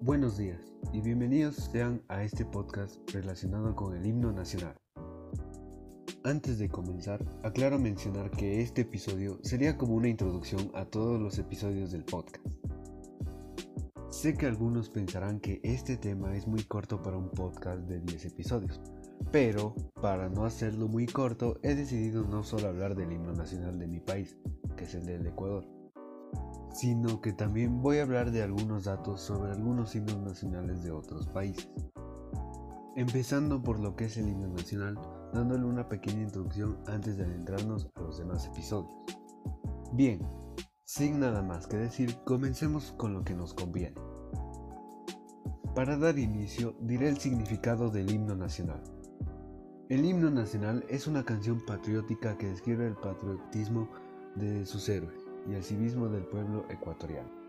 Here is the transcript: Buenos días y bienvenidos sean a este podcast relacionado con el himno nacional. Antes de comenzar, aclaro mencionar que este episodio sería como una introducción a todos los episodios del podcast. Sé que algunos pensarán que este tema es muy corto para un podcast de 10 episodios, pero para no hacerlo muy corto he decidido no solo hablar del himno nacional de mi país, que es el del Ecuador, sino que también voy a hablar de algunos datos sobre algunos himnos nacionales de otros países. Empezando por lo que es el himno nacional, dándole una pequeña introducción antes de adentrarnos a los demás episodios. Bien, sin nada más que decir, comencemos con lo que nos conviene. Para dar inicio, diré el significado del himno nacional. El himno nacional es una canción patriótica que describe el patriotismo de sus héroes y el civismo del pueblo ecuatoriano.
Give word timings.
Buenos 0.00 0.38
días 0.38 0.60
y 0.92 1.00
bienvenidos 1.00 1.56
sean 1.56 2.00
a 2.06 2.22
este 2.22 2.44
podcast 2.44 2.98
relacionado 3.10 3.74
con 3.74 3.96
el 3.96 4.06
himno 4.06 4.30
nacional. 4.30 4.76
Antes 6.22 6.60
de 6.60 6.68
comenzar, 6.68 7.24
aclaro 7.42 7.80
mencionar 7.80 8.30
que 8.30 8.62
este 8.62 8.82
episodio 8.82 9.40
sería 9.42 9.76
como 9.76 9.94
una 9.94 10.08
introducción 10.08 10.70
a 10.74 10.84
todos 10.84 11.20
los 11.20 11.36
episodios 11.40 11.90
del 11.90 12.04
podcast. 12.04 12.46
Sé 14.08 14.34
que 14.34 14.46
algunos 14.46 14.88
pensarán 14.88 15.40
que 15.40 15.60
este 15.64 15.96
tema 15.96 16.36
es 16.36 16.46
muy 16.46 16.62
corto 16.62 17.02
para 17.02 17.16
un 17.16 17.30
podcast 17.30 17.80
de 17.88 18.00
10 18.00 18.26
episodios, 18.26 18.80
pero 19.32 19.74
para 20.00 20.28
no 20.28 20.44
hacerlo 20.44 20.86
muy 20.86 21.06
corto 21.06 21.58
he 21.64 21.74
decidido 21.74 22.22
no 22.22 22.44
solo 22.44 22.68
hablar 22.68 22.94
del 22.94 23.10
himno 23.10 23.32
nacional 23.32 23.80
de 23.80 23.88
mi 23.88 23.98
país, 23.98 24.36
que 24.76 24.84
es 24.84 24.94
el 24.94 25.06
del 25.06 25.26
Ecuador, 25.26 25.66
sino 26.78 27.20
que 27.20 27.32
también 27.32 27.82
voy 27.82 27.98
a 27.98 28.02
hablar 28.02 28.30
de 28.30 28.40
algunos 28.40 28.84
datos 28.84 29.20
sobre 29.20 29.50
algunos 29.50 29.96
himnos 29.96 30.18
nacionales 30.18 30.84
de 30.84 30.92
otros 30.92 31.26
países. 31.26 31.68
Empezando 32.94 33.60
por 33.60 33.80
lo 33.80 33.96
que 33.96 34.04
es 34.04 34.16
el 34.16 34.28
himno 34.28 34.46
nacional, 34.46 34.96
dándole 35.34 35.64
una 35.64 35.88
pequeña 35.88 36.22
introducción 36.22 36.78
antes 36.86 37.16
de 37.16 37.24
adentrarnos 37.24 37.88
a 37.96 38.00
los 38.02 38.18
demás 38.18 38.46
episodios. 38.46 38.94
Bien, 39.92 40.20
sin 40.84 41.18
nada 41.18 41.42
más 41.42 41.66
que 41.66 41.78
decir, 41.78 42.14
comencemos 42.24 42.92
con 42.92 43.12
lo 43.12 43.24
que 43.24 43.34
nos 43.34 43.54
conviene. 43.54 43.96
Para 45.74 45.96
dar 45.96 46.16
inicio, 46.16 46.76
diré 46.80 47.08
el 47.08 47.18
significado 47.18 47.90
del 47.90 48.08
himno 48.08 48.36
nacional. 48.36 48.84
El 49.88 50.04
himno 50.04 50.30
nacional 50.30 50.84
es 50.88 51.08
una 51.08 51.24
canción 51.24 51.60
patriótica 51.66 52.38
que 52.38 52.46
describe 52.46 52.86
el 52.86 52.94
patriotismo 52.94 53.88
de 54.36 54.64
sus 54.64 54.88
héroes 54.88 55.27
y 55.48 55.54
el 55.54 55.64
civismo 55.64 56.08
del 56.08 56.24
pueblo 56.24 56.66
ecuatoriano. 56.68 57.47